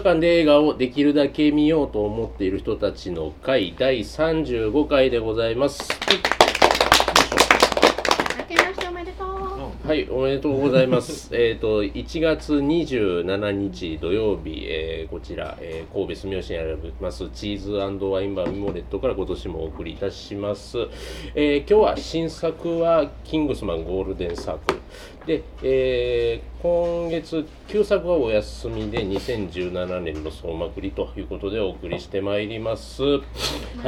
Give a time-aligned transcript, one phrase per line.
[0.00, 5.90] 映画館で映画をできるだけ見ようと思っている人たちの会第35回でございます。
[9.86, 11.28] はい、おめでとうございます。
[11.36, 20.78] えっと、1月27日土曜日、えーこちら、えー神戸住吉にありますチーズワインバーミモレットから今年もお送りいたします。
[21.34, 24.79] えー今日は新作はキングスマンゴールデンサークル。
[25.26, 33.02] で、えー今月旧作はお休みで2017年の総まくりということでお送りしてまいります。
[33.02, 33.18] は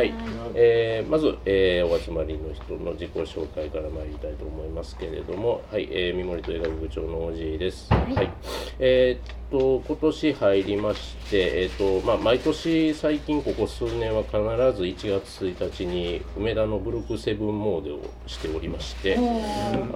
[0.02, 0.14] い、
[0.54, 7.92] えーまず、えーお集まりの人の自己紹介から参りたいと思いますけれども、はい、えー、三森と映画部長のおじいです。
[7.92, 8.30] はい、
[8.78, 19.20] えーっと今年入りまして、えーっとまあ毎年最近ここ数年は必ず1月1日に梅田のブルクセブンモードをしておりまして、あ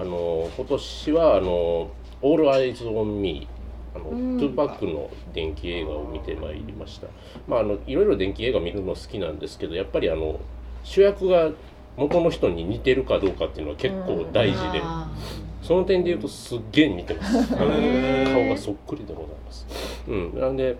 [0.04, 4.38] の今年はあのオールアイズオンミーあの、うん。
[4.38, 7.08] トゥーパックの伝記映画を見てまいりました。
[7.48, 10.38] まああのいろいろ伝記映画見るの好きなんですけど、やっぱりあの
[10.84, 11.50] 主役が
[11.96, 15.10] 元の人に似てるかどうかっていうのは結構大事で、あ
[15.66, 17.48] その点で言うとすっげえ似てます。
[17.48, 19.66] 顔がそっくりでございます。
[20.06, 20.76] うん、なんで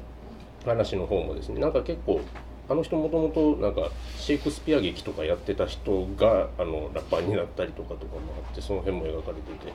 [0.64, 2.20] 話の方もですね、なんか結構
[2.68, 9.72] あの人もともとなんかシェイクスピア劇とかやってた人があのラッパーになったりとかとかもあってその辺も描かれていて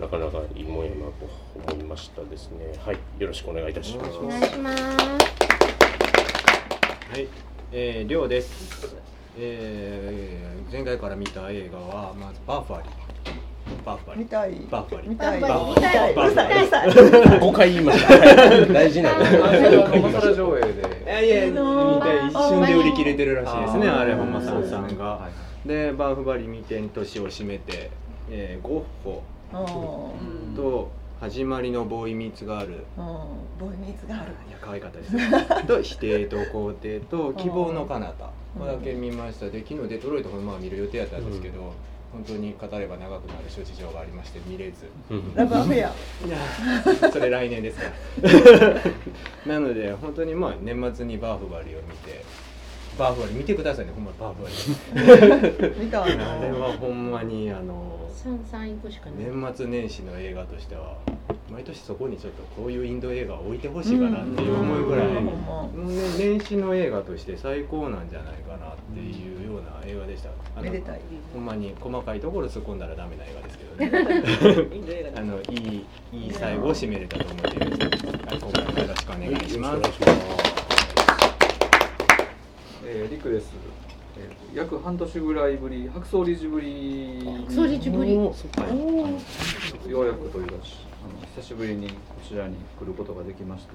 [0.00, 1.12] なかなかいいもんやなと
[1.72, 4.82] 思いましたですねはいよろしくお願いいたしますーお願いします。
[4.82, 5.18] は
[7.18, 7.28] い、
[7.72, 8.96] えー、りょうです。
[9.36, 13.03] えー、前回から見た映画はまずバーファリー。
[13.84, 14.22] バーファリー。
[14.22, 15.10] 見たいバーファリー。
[15.10, 16.88] 見たい見ファリーたいうるさいうるさい
[17.40, 25.28] 5回言いました大事なんであマサラ上映でいやいや、見たい一瞬で売り切れてるらしいですね、あれ、本間さんさんがは。
[25.66, 27.90] で、バーフバリ見て年を締めて、
[28.30, 29.22] えー、ゴッホ
[29.52, 32.72] うんと始まりのボーイミーツガール。
[32.72, 32.80] うん
[33.58, 35.12] ボーイミーツがあるいや可愛かったです。
[35.66, 38.30] と否定と肯定と希望の彼方。
[38.58, 39.46] これだけ見ました。
[39.48, 41.72] で昨日デトロイトもまあ見る予定やったんですけど、
[42.14, 44.88] 本当に語れば長くなる諸事情がありまして見れず。
[45.10, 45.34] うん。
[45.34, 45.92] ラブアフェア。
[47.10, 47.84] それ来年ですか
[49.46, 49.50] ら。
[49.52, 52.24] なので本当にまあ年末にバーフバリを見て
[52.96, 55.84] バーフバリ見てくださいねほんまバーフバリ。
[55.84, 56.34] 見たいな。
[56.34, 58.08] あれはほんまにあの。
[59.18, 60.96] 年末年始の映画としては
[61.50, 65.24] 毎年そこにちょっとこういうインド映画を置いてほしいかなっていう思いぐらい、うん。
[65.24, 70.30] もうね年始の映画として最高なんじゃないかなっていうような映画でした。
[70.56, 71.00] あのめでたい。
[71.32, 75.12] ほんまに細かいところ突っ込んだらダメな映画ですけどね。
[75.16, 77.82] あのいいいい最後を締めれたと思っています。
[77.82, 80.54] はい、今回もよろしくお願いします。
[82.86, 83.50] えー、リクです、
[84.16, 91.94] えー、約半年ぐらいぶり白草理事ぶり白草理事ぶりようやくというかあの久しぶりにこ
[92.26, 93.74] ちらに来ることができまして、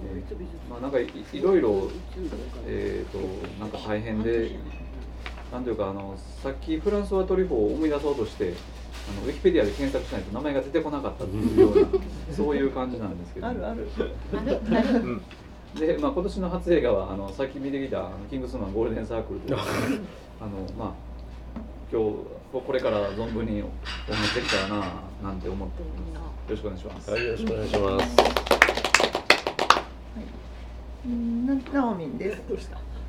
[0.00, 1.90] えーまあなんかいいろいろ
[2.66, 3.18] えっ、と
[3.58, 4.52] なんか大変で
[5.52, 8.54] なんというかあのさっきフランスワトリフォーを思い出そうとして
[9.08, 11.88] あのウィキペディアで検索しないと名前が出てこなかったっていうような
[12.34, 13.46] そういう感じなんですけど。
[13.46, 13.88] あるある。
[14.34, 15.00] あるある。
[15.00, 15.22] うん、
[15.74, 19.58] で、まあ、今年の初映画はあのさっき見てきたあの「キングスマンゴールデンサークル」という
[20.40, 20.92] あのまあ
[21.90, 22.16] 今日
[22.52, 24.86] ここれから存分にお話できたらな
[25.22, 26.22] なんて思っております。
[26.22, 28.16] よろしくお願いします、はいよろしくお願いします。
[31.06, 32.42] うんなナオミンです。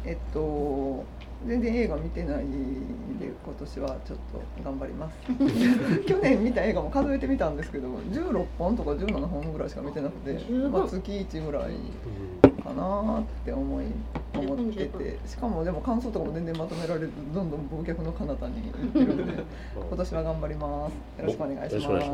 [0.05, 1.05] えっと
[1.45, 5.17] 全然映画見てないんで今年はちょっと頑張ります。
[6.05, 10.33] 去年見た映画も数えてみたんですけど16本とか17本ぐらいしか見てなくて
[10.69, 11.73] まあ、月1ぐらい
[12.69, 13.85] かなって思い
[14.33, 15.19] 思ってて。
[15.25, 19.23] しかもでも感想とかも全然まとめられずどんどん忘却の彼方に行ってるんで
[19.75, 21.21] 今年は頑張ります。
[21.21, 22.11] よろしくお願いしまます。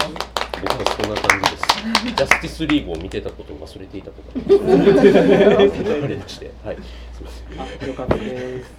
[0.62, 1.66] 僕もそんな感じです。
[2.16, 6.82] ジャスティスリーグを見てたことを忘れていたことがありまして、 はい、す
[7.20, 7.84] みません。
[7.84, 8.74] あ、よかったです。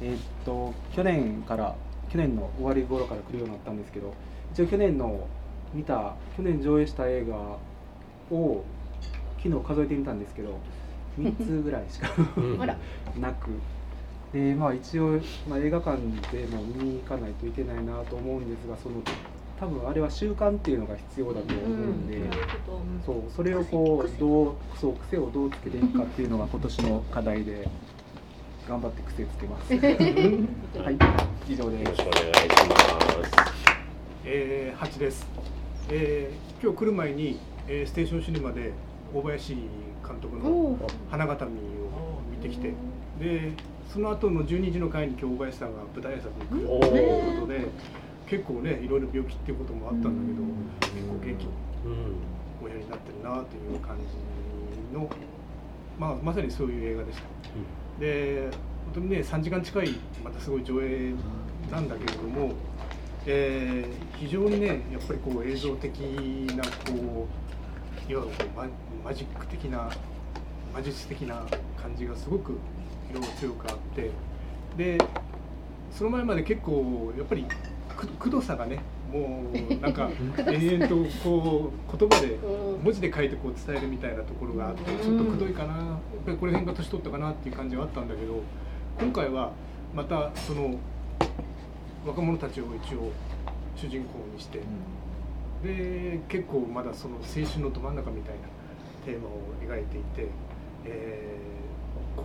[0.00, 1.76] えーっと去年から
[2.10, 4.12] 去年の終わり頃から来るようになったんですけど、
[4.52, 5.26] 一応去年の
[5.72, 7.36] 見た去年上映した映画
[8.34, 8.64] を
[9.42, 10.58] 昨日数えてみたんですけど、
[11.18, 12.08] 3つぐらいしか
[13.20, 13.50] なく。
[14.32, 19.02] でまあ、一応、まあ、映画館でも見に行かないといけないなと思うんですがその
[19.60, 22.18] 多分あれは習慣っていうのが必要だと思うんで、
[23.04, 27.68] そうそれをこうどうそう癖をどうつけていくかっていうのが今年の課題で
[28.66, 29.72] 頑張って癖つけます。
[29.76, 30.96] はい、
[31.52, 32.08] 以上ですよろしく。
[32.08, 33.62] お願いします。
[34.24, 35.26] えー、8です、
[35.90, 38.72] えー、今日来る前に、えー、ステーションシネマで
[39.12, 39.56] 大林
[40.06, 41.52] 監督のおー「花形見」
[41.82, 42.72] を見てきて
[43.20, 43.52] で
[43.88, 47.66] その後の12時の会に今日大林さんが舞台挨拶に来るということで
[48.26, 50.42] 結構ねいろいろ病気っていうこともあったんだけど
[50.94, 51.48] 結構元気に
[51.84, 52.32] うん。
[52.64, 55.08] おやりになってるなという感じの
[55.98, 57.24] まあ、まさにそういう映画でした。
[58.00, 58.48] で
[58.86, 59.94] 本当にね3時間近い
[60.24, 61.12] またすごい上映
[61.70, 62.52] なんだけれども、
[63.26, 65.98] えー非常にねやっぱりこう映像的
[66.56, 67.28] なこ
[68.08, 68.60] ういわゆるこう
[69.04, 69.90] ママジック的な
[70.74, 71.44] 魔術的な
[71.80, 72.58] 感じがすごく
[73.10, 74.10] 色が強くあって
[74.76, 74.98] で
[75.92, 77.46] その前まで結構やっぱり
[77.96, 78.78] くくどさがね
[79.12, 80.10] もうなんか
[80.46, 82.82] 延々とこう言葉でうん。
[82.82, 88.42] 文字で書いてこう伝えるみたいなところがあってちょっとくどいかなやっぱりこれ辺が年取ったかなっていう感じはあったんだけど
[88.98, 89.52] 今回は
[89.94, 90.76] またその
[92.06, 93.12] 若者たちを一応
[93.76, 94.60] 主人公にして
[95.62, 98.40] で結構まだその青春のど真ん中みたいな
[99.04, 100.28] テーマを描いていて、
[100.84, 101.52] えー
[102.16, 102.24] こ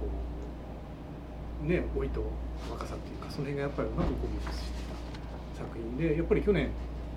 [1.64, 2.22] うね老いと
[2.70, 4.72] 若さっていうかその辺がやっぱりうまくこうミックスして
[5.56, 6.70] た作品でやっぱり去年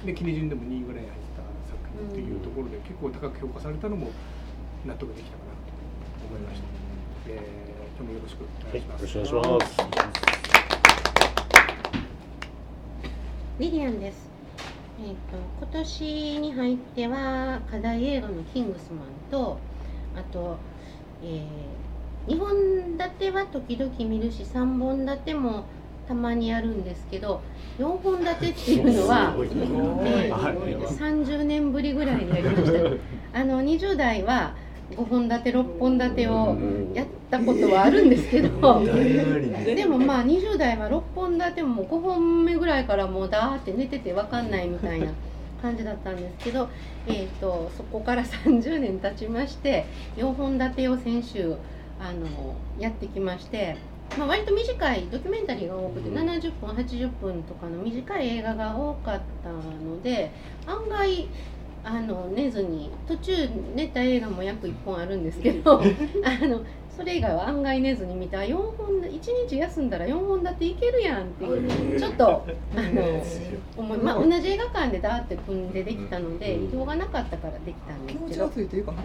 [0.04, 4.10] ねキネジュンでも2位ぐらいに入った作品っていうところで結構高く評価されたのも
[4.86, 6.66] 納得できたかなと思いました。
[7.28, 9.16] えー、今日もよろしくお願いします。
[9.16, 9.90] よろしくお願いします。
[13.58, 14.29] リリアンです。
[15.02, 19.58] えっ、と今年に入っては課題映画のキングスマンと
[20.14, 20.56] あと、
[21.22, 21.46] え
[22.26, 25.64] 2本立ては時々見るし3本立ても
[26.06, 27.40] たまにやるんですけど
[27.78, 29.34] 4本立てっていうのは、
[30.04, 33.00] えー30年ぶりぐらいにやりまし
[33.32, 33.40] た。
[33.40, 34.54] あの20代は
[34.90, 36.56] 5本立て6本立てを
[36.94, 38.84] やったことはあるんですけど。
[39.64, 45.06] でもまあ20代は6本立てももう5本目ぐらいからもうダーって寝てて分かんないみたいな
[45.62, 46.68] 感じだったんですけど、
[47.06, 51.54] えー、とそこから30年経ちまして4本立てを先週
[52.00, 53.76] あのやってきまして、
[54.18, 60.30] まあ、割と短いドキュメンタリーが多くて70分80分とかの短い映画が多かったので
[60.66, 61.28] 案外
[61.82, 63.32] あの寝ずに途中
[63.74, 65.80] 寝た映画も約1本あるんですけど
[66.24, 66.60] あの
[66.94, 73.22] それ以外は案外寝ずに見た4本1日休んだら4本だっていけるやんっていうちょっとあの
[73.76, 79.02] 思い、まあ、同じ映画館でダーって組んでできたので移動がなかったからできたんで気持ちすけどがついていいかな。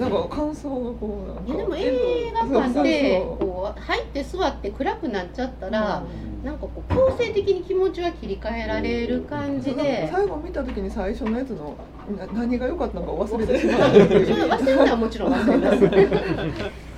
[0.00, 1.42] なんか感想がこうなんか。
[1.46, 6.02] いやでも映画館でこう入って座って暗くなっちゃったら
[6.44, 10.08] なんかこう強制的に気持ちは切り替えられる感じで。
[10.10, 11.76] 最後見た時に最初のやつの
[12.16, 13.90] な何が良かったのか忘れてしま う。
[13.90, 15.72] 忘れるのはもちろん忘れま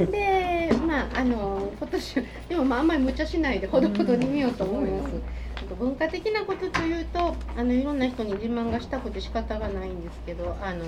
[0.06, 0.10] す。
[0.10, 2.14] で、まああの今年
[2.48, 5.14] でもまああんまり無茶しないでほどほどに見ようと思います。
[5.56, 10.84] あと文化的なことというと、あのいろんな人に自慢がしたくて仕方がないんですけど、あの、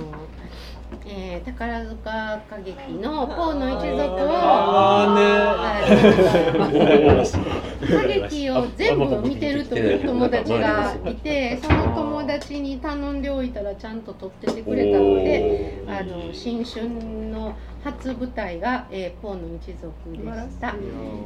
[1.06, 5.92] えー宝塚歌劇のポーの一族を、はい
[7.84, 15.82] 歌劇を全部見てるという友達がいて、その友達に頼んでおいたらちゃんと撮っててくれたので。
[15.88, 16.88] あの新春
[17.30, 17.54] の
[17.84, 20.74] 初舞台が、えー、ポーの一族でした。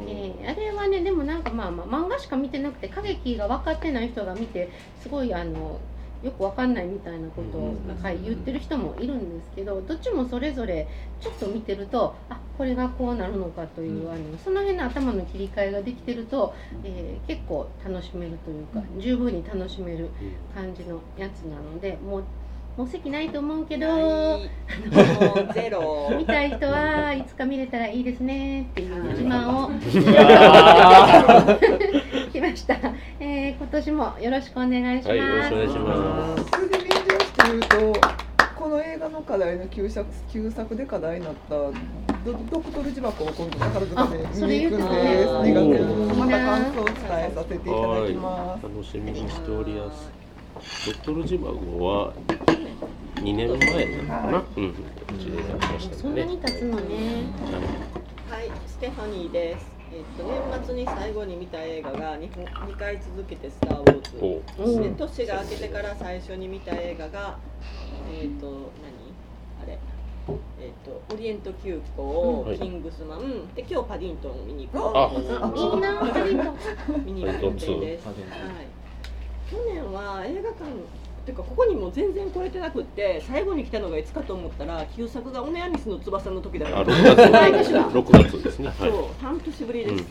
[0.09, 4.71] えーあれはねでもなんかまあまあ漫画しか見てなくて歌劇が分かってない人が見て
[5.01, 5.81] すごいあの
[6.23, 10.88] よく分かんないみたいなことをはい言ってる人もいるんですけどどっちもそれぞれ
[11.21, 20.11] ちょっと見てるとあこれがこうなるのかという、あのその辺の頭の切り替えができてると、えー結構楽しめるというか十分に楽しめる
[20.55, 22.25] 感じのやつなのでもう
[22.76, 23.87] もう席ないと思うけど。
[25.55, 26.12] ゼロ。
[26.17, 29.71] 見たい人はいつか見れたらいいですねっていう自慢を。
[29.81, 29.97] 来
[32.50, 32.75] ました、
[33.19, 36.45] えー、今年もよろしくお願いします、はい、よろしくお願いします。
[36.50, 38.00] それで臨場して言うと
[38.55, 41.73] この映画の課題の旧作旧作で課題になったド
[42.50, 50.11] ドクトル呪縛を今度宝塚で見に行くんですあそれ言2ってたね月また感想を伝えさせていただきます楽しみにしております。
[50.87, 52.15] ドクトルジバゴは
[53.17, 54.75] 2年前なのかな、うん、う
[55.19, 56.17] ちでやりましたそん。
[56.17, 57.25] なに経つのね
[58.31, 59.75] はい、ステファニーです。
[59.97, 67.38] えっと年末に最後に見た映画が 2, 2回続けて「スター・ウォーズ」で年が明けてから最初に見た映画が
[68.21, 68.47] えっ、と
[68.83, 69.15] 何
[69.62, 69.79] あれ？
[70.61, 73.49] えっ、とオリエント急行、はいキングスマン。
[73.55, 76.55] で今日パディントンを見に行くあいいなありがとう
[77.05, 78.07] 見に行く予定です。
[78.07, 78.17] はい。
[79.50, 80.65] 去年は映画館
[81.26, 87.30] ていうかここにも全然来れてなくって最後に来たのがいつかと思ったら旧作がオネアニスの翼の時だったあ、んで6す。
[87.30, 87.90] 毎年月、だ。
[87.90, 88.73] 6月ですね。
[88.78, 89.92] そうは半年ぶりです。
[89.92, 90.06] うん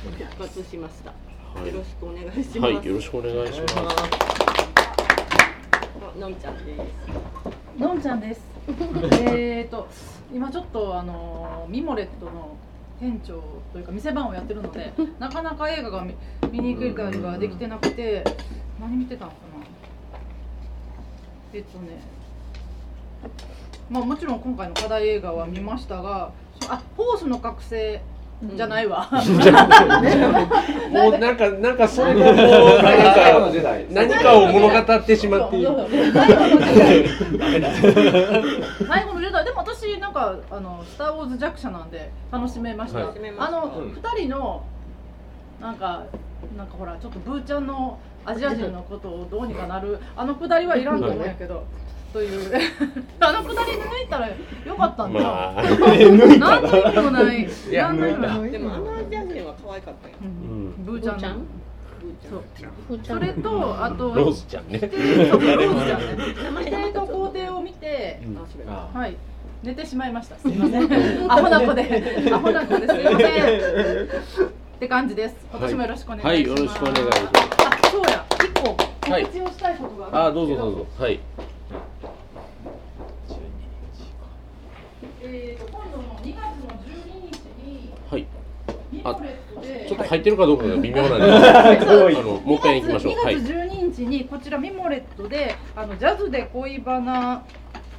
[0.00, 1.10] 復活しました。
[1.62, 1.66] い。
[1.68, 2.58] よろしくお願いします。
[2.58, 3.74] はい、はい、よろしくお願いします。
[3.76, 3.82] あ
[6.18, 6.80] のんちゃんです。
[7.78, 8.40] のんちゃんです。
[9.22, 9.88] えっと
[10.32, 12.56] 今ちょっとあのミモレットの
[12.98, 16.14] 店長というか店番をやってるので、なかなか映画が見
[16.50, 18.24] 見に行く会ができてなくて、
[18.80, 19.49] 何見てたのかな。
[21.52, 22.00] えっとね、
[23.90, 26.32] まあ、もちろん今回の課題映画は見ましたが
[26.68, 28.00] あホースの覚醒
[28.56, 33.52] じゃないわ、 もうなんかなんかそれがもう何最後の
[34.22, 35.68] かを物語ってしまっている。
[38.88, 43.18] 最後のジェダイでも私なんかあのスターウォーズ弱者なんで楽しめました、はい。
[43.38, 43.92] あのうん。
[43.92, 44.62] 二、人の
[45.60, 46.04] なんか
[46.56, 51.64] なんかほらちょっとブーちゃんのアジア人のことをどうにかなるあのくだりはいらんと思うんやけど、
[52.12, 52.52] という。
[53.20, 54.34] あのくだり抜いたらよ
[54.76, 55.62] かったんだよ、まあ。
[55.62, 57.48] 何の意味もない。
[57.68, 58.50] いや何の意味もない。
[58.50, 60.14] でもあのアジア人は可愛かったよ。
[60.22, 60.74] うん。
[60.84, 61.16] ブーちゃん。
[61.16, 61.34] ブーちゃん？
[62.30, 62.42] そう。
[62.88, 63.20] ふーちゃん。
[63.20, 64.78] それとあとローズちゃんね。
[64.80, 66.24] そうローズちゃんね。
[66.64, 68.20] 否定と肯定を見て、
[68.92, 69.16] はい、
[69.62, 70.36] 寝てしまいました。
[70.36, 70.90] すみません。
[71.30, 72.94] アホな子で、アホな子です。
[72.94, 73.89] みません。
[74.90, 75.36] 感じです。
[75.52, 76.32] 今年もよろしくお願いします。
[76.32, 77.22] はいよろしくお願いします
[77.86, 80.86] あ、そうや、一個はい告知をしたいことがああるんですけどうぞどうぞ。
[81.04, 81.20] はい。
[85.22, 88.26] えーと今度の2月の12日にはい。
[88.90, 89.86] ミモレットで。
[89.88, 93.14] ちょっと入ってるかどうかが微妙なんで、 あのもう一回行きましょう。
[93.14, 93.36] 2はい。
[93.40, 97.44] 月12日にこちらミモレットであのジャズで恋バナ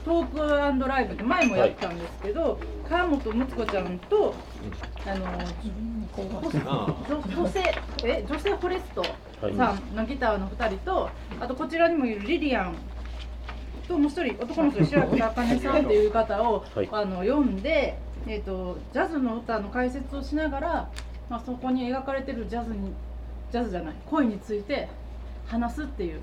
[0.04, 2.58] トークライブって前もやったんですけど、
[2.90, 4.34] 川本睦子ちゃんと
[5.06, 7.64] あのあ女女性
[8.04, 9.02] え女性フォレスト
[9.42, 12.76] はいさんのギターの2人とあとこちらにもいるリリアン
[13.88, 20.90] ともう一人男の人白木茜さんっていう方を、はいあの読んで、えー、とジャズの歌の解説をしながら、
[21.30, 22.94] まあ、そこに描かれてるジャズに
[23.52, 24.88] ジャズじゃない恋について
[25.48, 26.22] 話すっていう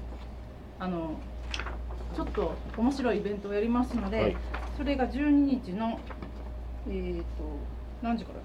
[0.80, 1.18] あの
[2.16, 4.36] ちょっと面白いイベントをやりますので、はい。
[4.76, 5.98] それが12日の
[6.90, 7.26] えっ、と
[8.02, 8.44] 何時からだ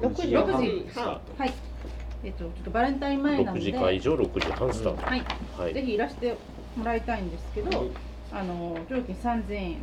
[0.00, 0.90] けな？6 6時。
[0.90, 1.42] スタート。
[1.42, 1.54] はい。
[2.24, 5.06] えっ、とちょっとバレンタイン前なん6で、時会場、6時半スタート。
[5.06, 5.24] はい、
[5.58, 5.74] はい。
[5.74, 6.36] ぜひいらして
[6.76, 7.90] もらいたいんですけど、
[8.32, 9.78] あの料金3000円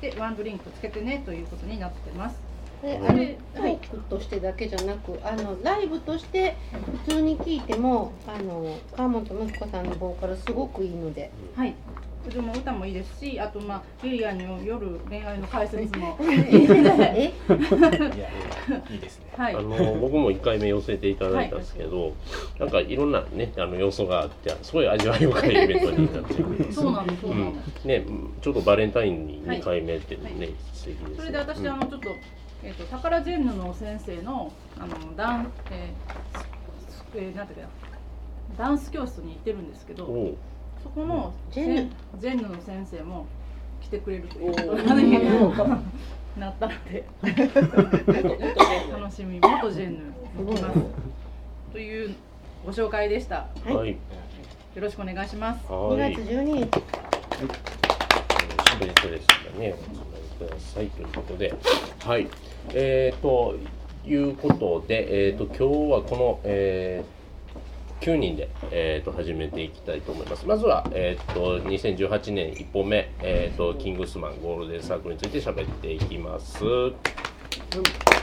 [0.00, 2.53] でワンドリンクつけてねということになってます。
[2.84, 6.56] あれトークとしてだけじゃなくあのライブとして
[7.06, 11.74] 普通に聞いてもあの川本息子さんのボーカルすごくいいのではい。
[12.30, 16.24] でも歌もいいですし、あとまあリリアにも夜恋愛の解説も え？
[16.24, 16.28] い
[18.18, 18.28] や
[18.90, 19.60] いいですねはいあ。
[19.60, 22.12] の僕も1回目寄せていただいたんですけど、
[22.58, 27.20] なんかいろんなねあの要素があってすごい味わい深いイベントになっている そうなんです。
[27.22, 27.84] そううんなんです。
[27.84, 28.04] ね
[28.40, 32.08] ちょっとバレンタインにはい2回目ってね、はい素敵ですねそれで私、うんあのちょっと
[32.62, 36.38] えっ、とタカラジェンヌの先生のあのダンえー
[36.90, 37.68] すえーなんていうか
[38.56, 40.34] なダンス教室に行ってるんですけど。
[40.84, 41.90] そこのジェンヌ。
[42.20, 43.24] せジェンヌの先生も
[43.80, 45.78] 来てくれるということおにー
[46.38, 47.04] なったので。
[48.92, 50.00] 楽しみ元ジェンヌ。
[51.72, 52.14] という
[52.66, 53.46] ご紹介でした。
[53.64, 53.74] はい。
[53.74, 53.96] はい
[54.74, 55.64] よろしくお願いします。
[55.68, 56.16] 2はい。
[56.16, 56.68] 月12日
[58.74, 59.08] 祝日。
[59.08, 59.74] ですからね、
[60.40, 60.88] おください。
[60.88, 61.54] ということで、
[62.00, 62.26] はい、
[62.70, 63.56] えー、と
[64.04, 65.54] いうことで、えー、と今
[65.86, 67.23] 日はこの、えー
[68.04, 70.46] 9人で、えー、と始めていきたいと思います。
[70.46, 76.62] まずは、えー、と2018年1本目、えー、とキングスマンゴールデンサークルについて喋っていきます。
[76.62, 78.13] うん